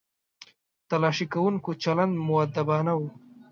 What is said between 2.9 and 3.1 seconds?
و.